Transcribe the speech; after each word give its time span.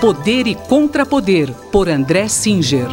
Poder 0.00 0.46
e 0.46 0.54
Contrapoder, 0.54 1.48
por 1.70 1.86
André 1.86 2.26
Singer. 2.26 2.88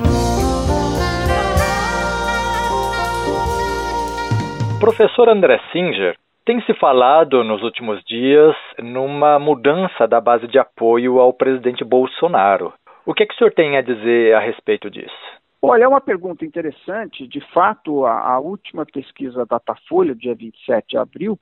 Professor 4.78 5.30
André 5.30 5.58
Singer, 5.72 6.18
tem 6.44 6.60
se 6.64 6.74
falado 6.74 7.46
nos 7.46 7.64
últimos 7.64 8.04
dias 8.04 8.54
numa 8.84 9.40
mudança 9.40 10.06
da 10.06 10.20
base 10.20 10.50
de 10.50 10.60
apoio 10.60 11.22
ao 11.22 11.32
presidente 11.32 11.82
Bolsonaro. 11.86 12.74
O 13.06 13.14
que, 13.14 13.24
é 13.24 13.26
que 13.26 13.34
o 13.34 13.38
senhor 13.38 13.54
tem 13.54 13.78
a 13.78 13.82
dizer 13.82 14.36
a 14.36 14.42
respeito 14.42 14.90
disso? 14.90 15.16
Olha, 15.62 15.86
é 15.86 15.88
uma 15.88 16.02
pergunta 16.02 16.44
interessante. 16.44 17.26
De 17.26 17.40
fato, 17.54 18.06
a, 18.06 18.34
a 18.34 18.40
última 18.40 18.86
pesquisa 18.86 19.46
da 19.46 19.58
Datafolha, 19.58 20.14
dia 20.14 20.36
27 20.36 20.90
de 20.90 20.98
abril, 20.98 21.40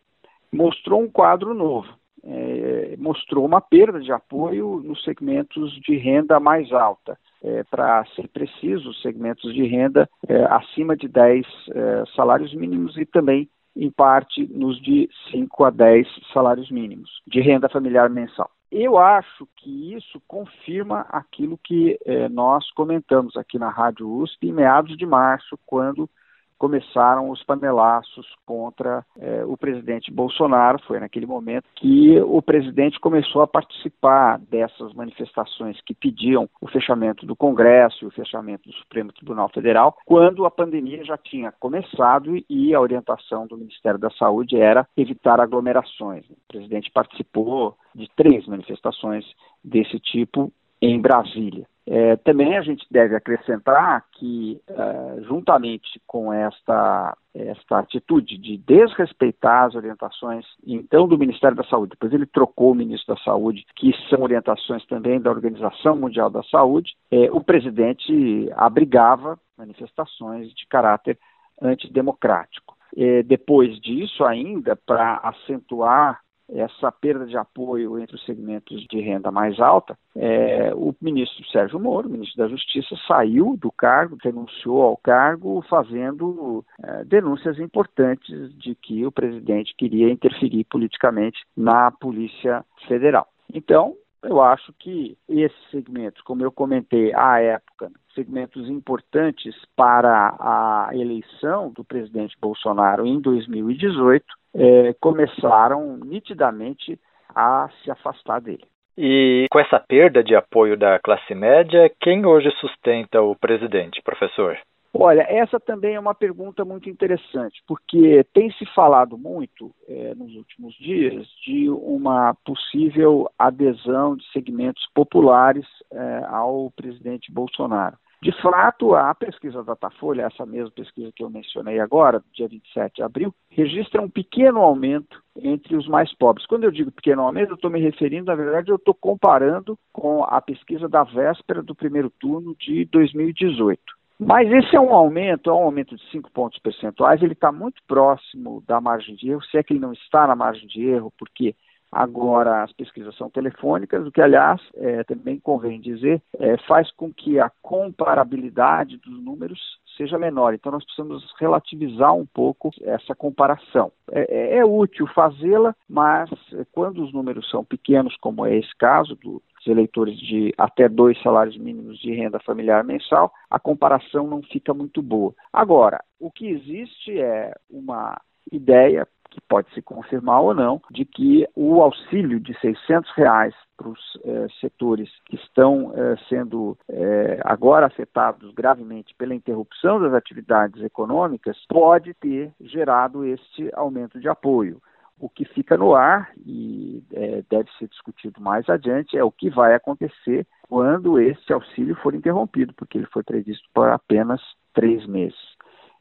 mostrou 0.53 1.01
um 1.01 1.09
quadro 1.09 1.55
novo 1.55 1.87
é, 2.25 2.95
mostrou 2.97 3.45
uma 3.45 3.61
perda 3.61 3.99
de 3.99 4.11
apoio 4.11 4.81
nos 4.83 5.03
segmentos 5.03 5.71
de 5.81 5.95
renda 5.97 6.39
mais 6.39 6.71
alta. 6.71 7.17
É, 7.43 7.63
Para 7.63 8.03
ser 8.15 8.27
preciso, 8.29 8.93
segmentos 8.95 9.53
de 9.53 9.65
renda 9.65 10.09
é, 10.27 10.43
acima 10.45 10.95
de 10.95 11.07
10 11.07 11.45
é, 11.45 12.03
salários 12.15 12.53
mínimos 12.53 12.97
e 12.97 13.05
também, 13.05 13.47
em 13.75 13.91
parte, 13.91 14.47
nos 14.51 14.81
de 14.81 15.07
5 15.31 15.63
a 15.63 15.69
10 15.69 16.07
salários 16.33 16.71
mínimos 16.71 17.09
de 17.27 17.41
renda 17.41 17.69
familiar 17.69 18.09
mensal. 18.09 18.49
Eu 18.71 18.97
acho 18.97 19.47
que 19.57 19.93
isso 19.95 20.21
confirma 20.27 21.01
aquilo 21.09 21.57
que 21.63 21.97
é, 22.05 22.27
nós 22.27 22.69
comentamos 22.71 23.37
aqui 23.37 23.59
na 23.59 23.69
Rádio 23.69 24.09
USP 24.09 24.47
em 24.47 24.53
meados 24.53 24.97
de 24.97 25.05
março, 25.05 25.57
quando 25.65 26.09
começaram 26.57 27.29
os 27.29 27.43
panelaços 27.43 28.25
contra 28.45 29.05
eh, 29.19 29.43
o 29.45 29.57
presidente 29.57 30.11
Bolsonaro. 30.11 30.79
Foi 30.87 30.99
naquele 30.99 31.25
momento 31.25 31.65
que 31.75 32.19
o 32.21 32.41
presidente 32.41 32.99
começou 32.99 33.41
a 33.41 33.47
participar 33.47 34.39
dessas 34.39 34.93
manifestações 34.93 35.79
que 35.81 35.93
pediam 35.93 36.49
o 36.61 36.67
fechamento 36.67 37.25
do 37.25 37.35
Congresso 37.35 38.03
e 38.03 38.07
o 38.07 38.11
fechamento 38.11 38.69
do 38.69 38.75
Supremo 38.75 39.11
Tribunal 39.11 39.49
Federal, 39.49 39.95
quando 40.05 40.45
a 40.45 40.51
pandemia 40.51 41.03
já 41.03 41.17
tinha 41.17 41.51
começado 41.51 42.35
e 42.49 42.73
a 42.73 42.81
orientação 42.81 43.47
do 43.47 43.57
Ministério 43.57 43.99
da 43.99 44.09
Saúde 44.11 44.57
era 44.57 44.87
evitar 44.97 45.39
aglomerações. 45.39 46.25
O 46.29 46.35
presidente 46.47 46.91
participou 46.91 47.75
de 47.93 48.09
três 48.15 48.45
manifestações 48.47 49.25
desse 49.63 49.99
tipo 49.99 50.51
em 50.81 50.99
Brasília. 50.99 51.65
É, 51.87 52.15
também 52.15 52.57
a 52.57 52.61
gente 52.63 52.83
deve 52.89 53.15
acrescentar 53.15 54.03
que, 54.13 54.59
é, 54.67 55.21
juntamente 55.21 56.01
com 56.07 56.33
esta, 56.33 57.15
esta 57.33 57.77
atitude 57.77 58.39
de 58.39 58.57
desrespeitar 58.57 59.65
as 59.65 59.75
orientações, 59.75 60.43
então, 60.65 61.07
do 61.07 61.17
Ministério 61.17 61.55
da 61.55 61.63
Saúde, 61.65 61.91
depois 61.91 62.11
ele 62.11 62.25
trocou 62.25 62.71
o 62.71 62.75
ministro 62.75 63.13
da 63.13 63.21
Saúde, 63.21 63.63
que 63.75 63.93
são 64.09 64.23
orientações 64.23 64.83
também 64.87 65.21
da 65.21 65.29
Organização 65.29 65.95
Mundial 65.95 66.29
da 66.29 66.41
Saúde, 66.43 66.95
é, 67.11 67.31
o 67.31 67.39
presidente 67.39 68.49
abrigava 68.55 69.39
manifestações 69.55 70.51
de 70.55 70.65
caráter 70.67 71.19
antidemocrático. 71.61 72.75
É, 72.97 73.21
depois 73.21 73.79
disso, 73.79 74.23
ainda, 74.23 74.75
para 74.75 75.17
acentuar 75.17 76.19
essa 76.49 76.91
perda 76.91 77.25
de 77.25 77.37
apoio 77.37 77.99
entre 77.99 78.15
os 78.15 78.25
segmentos 78.25 78.85
de 78.89 78.99
renda 78.99 79.31
mais 79.31 79.59
alta, 79.59 79.97
é, 80.15 80.73
o 80.75 80.93
ministro 81.01 81.45
Sérgio 81.47 81.79
Moro, 81.79 82.09
ministro 82.09 82.37
da 82.37 82.47
Justiça, 82.47 82.95
saiu 83.07 83.57
do 83.57 83.71
cargo, 83.71 84.17
renunciou 84.23 84.81
ao 84.83 84.97
cargo, 84.97 85.63
fazendo 85.69 86.63
é, 86.83 87.03
denúncias 87.03 87.59
importantes 87.59 88.53
de 88.57 88.75
que 88.75 89.05
o 89.05 89.11
presidente 89.11 89.75
queria 89.77 90.09
interferir 90.09 90.65
politicamente 90.65 91.39
na 91.55 91.91
Polícia 91.91 92.63
Federal. 92.87 93.27
Então, 93.53 93.95
eu 94.23 94.41
acho 94.41 94.73
que 94.79 95.17
esses 95.29 95.69
segmentos, 95.69 96.21
como 96.23 96.43
eu 96.43 96.51
comentei 96.51 97.13
à 97.13 97.39
época, 97.39 97.91
segmentos 98.15 98.67
importantes 98.69 99.53
para 99.75 100.35
a 100.39 100.89
eleição 100.93 101.69
do 101.69 101.83
presidente 101.83 102.35
Bolsonaro 102.41 103.05
em 103.05 103.19
2018, 103.19 104.25
é, 104.55 104.95
começaram 104.99 105.97
nitidamente 105.97 106.97
a 107.35 107.69
se 107.83 107.91
afastar 107.91 108.39
dele. 108.39 108.65
E 108.97 109.45
com 109.51 109.59
essa 109.59 109.77
perda 109.77 110.23
de 110.23 110.33
apoio 110.33 110.77
da 110.77 110.97
classe 110.99 111.35
média, 111.35 111.91
quem 111.99 112.25
hoje 112.25 112.49
sustenta 112.61 113.21
o 113.21 113.35
presidente, 113.35 114.01
professor? 114.01 114.57
Olha, 114.97 115.25
essa 115.27 115.59
também 115.59 115.95
é 115.95 115.99
uma 115.99 116.15
pergunta 116.15 116.63
muito 116.63 116.89
interessante, 116.89 117.61
porque 117.67 118.23
tem 118.33 118.49
se 118.53 118.65
falado 118.67 119.17
muito 119.17 119.69
é, 119.89 120.15
nos 120.15 120.33
últimos 120.35 120.73
dias 120.75 121.27
de 121.45 121.69
uma 121.69 122.33
possível 122.45 123.29
adesão 123.37 124.15
de 124.15 124.23
segmentos 124.31 124.87
populares 124.95 125.65
é, 125.91 126.23
ao 126.29 126.71
presidente 126.73 127.29
Bolsonaro. 127.29 127.97
De 128.25 128.31
fato, 128.41 128.95
a 128.95 129.13
pesquisa 129.13 129.63
Datafolha, 129.63 130.23
essa 130.23 130.47
mesma 130.47 130.71
pesquisa 130.71 131.11
que 131.15 131.23
eu 131.23 131.29
mencionei 131.29 131.79
agora, 131.79 132.23
dia 132.33 132.47
27 132.47 132.95
de 132.95 133.03
abril, 133.03 133.31
registra 133.51 134.01
um 134.01 134.09
pequeno 134.09 134.61
aumento 134.61 135.21
entre 135.37 135.75
os 135.75 135.87
mais 135.87 136.11
pobres. 136.17 136.47
Quando 136.47 136.63
eu 136.63 136.71
digo 136.71 136.91
pequeno 136.91 137.21
aumento, 137.21 137.51
eu 137.51 137.55
estou 137.55 137.69
me 137.69 137.79
referindo, 137.79 138.25
na 138.25 138.33
verdade, 138.33 138.71
eu 138.71 138.77
estou 138.77 138.95
comparando 138.95 139.77
com 139.93 140.23
a 140.23 140.41
pesquisa 140.41 140.89
da 140.89 141.03
véspera 141.03 141.61
do 141.61 141.75
primeiro 141.75 142.09
turno 142.19 142.55
de 142.59 142.85
2018. 142.85 143.79
Mas 144.17 144.51
esse 144.51 144.75
é 144.75 144.79
um 144.79 144.95
aumento, 144.95 145.51
é 145.51 145.53
um 145.53 145.61
aumento 145.61 145.95
de 145.95 146.09
5 146.09 146.31
pontos 146.31 146.57
percentuais, 146.57 147.21
ele 147.21 147.33
está 147.33 147.51
muito 147.51 147.79
próximo 147.87 148.63
da 148.65 148.81
margem 148.81 149.13
de 149.15 149.29
erro, 149.29 149.43
se 149.43 149.55
é 149.55 149.61
que 149.61 149.73
ele 149.73 149.79
não 149.79 149.93
está 149.93 150.25
na 150.25 150.35
margem 150.35 150.65
de 150.67 150.83
erro, 150.83 151.13
porque 151.15 151.53
Agora, 151.95 152.61
as 152.61 152.73
pesquisas 152.73 153.15
são 153.15 153.29
telefônicas, 153.29 154.05
o 154.05 154.11
que, 154.11 154.21
aliás, 154.21 154.61
é, 154.75 155.01
também 155.05 155.39
convém 155.39 155.79
dizer, 155.79 156.21
é, 156.37 156.57
faz 156.67 156.91
com 156.91 157.09
que 157.09 157.39
a 157.39 157.49
comparabilidade 157.61 158.97
dos 158.97 159.23
números 159.23 159.79
seja 159.95 160.19
menor. 160.19 160.53
Então, 160.53 160.73
nós 160.73 160.83
precisamos 160.83 161.23
relativizar 161.39 162.13
um 162.13 162.25
pouco 162.25 162.69
essa 162.83 163.15
comparação. 163.15 163.93
É, 164.11 164.55
é, 164.55 164.57
é 164.57 164.65
útil 164.65 165.07
fazê-la, 165.07 165.73
mas 165.87 166.29
é, 166.51 166.65
quando 166.73 167.01
os 167.01 167.13
números 167.13 167.49
são 167.49 167.63
pequenos, 167.63 168.17
como 168.17 168.45
é 168.45 168.57
esse 168.57 168.75
caso, 168.75 169.15
do, 169.15 169.41
dos 169.55 169.65
eleitores 169.65 170.19
de 170.19 170.53
até 170.57 170.89
dois 170.89 171.17
salários 171.21 171.55
mínimos 171.55 171.97
de 171.99 172.13
renda 172.13 172.39
familiar 172.39 172.83
mensal, 172.83 173.31
a 173.49 173.57
comparação 173.57 174.27
não 174.27 174.43
fica 174.43 174.73
muito 174.73 175.01
boa. 175.01 175.33
Agora, 175.53 176.03
o 176.19 176.29
que 176.29 176.45
existe 176.45 177.17
é 177.17 177.53
uma 177.69 178.19
ideia 178.51 179.07
que 179.35 179.41
pode 179.49 179.69
se 179.73 179.81
confirmar 179.81 180.41
ou 180.41 180.53
não, 180.53 180.81
de 180.89 181.03
que 181.03 181.45
o 181.53 181.81
auxílio 181.81 182.39
de 182.39 182.57
600 182.61 183.11
reais 183.11 183.53
para 183.75 183.89
os 183.89 183.99
eh, 184.23 184.47
setores 184.61 185.09
que 185.25 185.35
estão 185.35 185.91
eh, 185.93 186.15
sendo 186.29 186.77
eh, 186.87 187.41
agora 187.43 187.87
afetados 187.87 188.53
gravemente 188.53 189.13
pela 189.15 189.35
interrupção 189.35 189.99
das 189.99 190.13
atividades 190.13 190.81
econômicas 190.81 191.57
pode 191.67 192.13
ter 192.13 192.53
gerado 192.61 193.25
este 193.25 193.69
aumento 193.73 194.21
de 194.21 194.29
apoio. 194.29 194.81
O 195.19 195.29
que 195.29 195.43
fica 195.43 195.77
no 195.77 195.95
ar 195.95 196.31
e 196.45 197.01
deve 197.49 197.69
ser 197.79 197.87
discutido 197.87 198.41
mais 198.41 198.69
adiante 198.69 199.17
é 199.17 199.23
o 199.23 199.31
que 199.31 199.49
vai 199.49 199.73
acontecer 199.73 200.45
quando 200.67 201.17
esse 201.17 201.53
auxílio 201.53 201.95
for 201.95 202.13
interrompido, 202.13 202.73
porque 202.73 202.97
ele 202.97 203.07
foi 203.07 203.23
previsto 203.23 203.65
por 203.73 203.89
apenas 203.89 204.41
três 204.73 205.07
meses. 205.07 205.54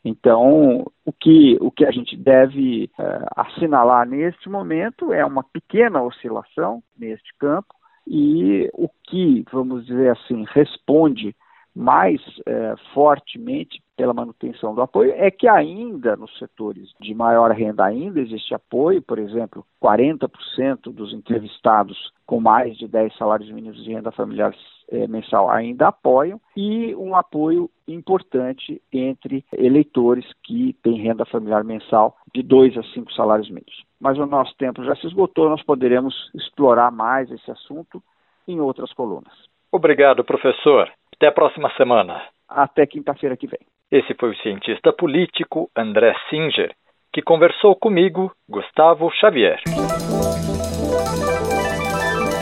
Então, 0.05 0.85
o 1.05 1.13
que, 1.13 1.57
o 1.61 1.71
que 1.71 1.85
a 1.85 1.91
gente 1.91 2.15
deve 2.17 2.91
uh, 2.99 3.27
assinalar 3.37 4.07
neste 4.07 4.49
momento 4.51 5.13
é 5.13 5.25
uma 5.25 5.43
pequena 5.43 6.03
oscilação 6.03 6.83
neste 6.99 7.35
campo 7.39 7.75
e 8.07 8.69
o 8.75 8.89
que, 9.05 9.45
vamos 9.51 9.87
dizer 9.87 10.11
assim, 10.11 10.45
responde 10.53 11.35
mais 11.75 12.21
uh, 12.39 12.77
fortemente 12.93 13.83
pela 13.97 14.15
manutenção 14.15 14.75
do 14.75 14.83
apoio 14.83 15.13
é 15.17 15.31
que 15.31 15.49
ainda 15.49 16.17
nos 16.17 16.37
setores 16.39 16.91
de 17.01 17.15
maior 17.15 17.51
renda 17.51 17.85
ainda 17.85 18.21
existe 18.21 18.55
apoio, 18.55 19.03
por 19.03 19.19
exemplo, 19.19 19.65
40% 19.83 20.93
dos 20.93 21.13
entrevistados 21.13 22.13
com 22.27 22.41
mais 22.41 22.77
de 22.77 22.89
10 22.89 23.17
salários 23.17 23.51
mínimos 23.51 23.83
de 23.83 23.93
renda 23.93 24.11
familiar 24.11 24.55
eh, 24.91 25.07
mensal 25.07 25.51
ainda 25.51 25.89
apoiam 25.89 26.41
e 26.57 26.95
um 26.95 27.15
apoio 27.15 27.71
importante 27.87 28.81
entre 28.93 29.45
eleitores 29.53 30.25
que 30.43 30.75
têm 30.83 31.01
renda 31.01 31.25
familiar 31.25 31.65
mensal 31.65 32.17
de 32.35 32.43
2 32.43 32.77
a 32.79 32.83
5 32.83 33.13
salários 33.13 33.49
mínimos. 33.49 33.85
Mas 34.01 34.19
o 34.19 34.27
nosso 34.27 34.55
tempo 34.57 34.85
já 34.85 34.95
se 34.97 35.07
esgotou, 35.07 35.49
nós 35.49 35.63
poderemos 35.63 36.15
explorar 36.35 36.91
mais 36.91 37.31
esse 37.31 37.51
assunto 37.51 38.03
em 38.47 38.61
outras 38.61 38.93
colunas. 38.93 39.33
Obrigado, 39.75 40.23
professor. 40.23 40.89
Até 41.15 41.29
a 41.29 41.33
próxima 41.33 41.71
semana. 41.77 42.23
Até 42.49 42.87
quinta-feira 42.87 43.37
que 43.37 43.47
vem. 43.47 43.61
Esse 43.91 44.15
foi 44.15 44.31
o 44.31 44.37
cientista 44.39 44.93
político 44.93 45.71
André 45.77 46.15
Singer, 46.29 46.75
que 47.13 47.23
conversou 47.23 47.77
comigo, 47.77 48.33
Gustavo 48.49 49.11
Xavier. 49.13 49.61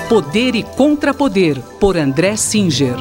Poder 0.08 0.54
e 0.54 0.62
Contrapoder, 0.76 1.56
por 1.80 1.96
André 1.96 2.36
Singer. 2.36 2.96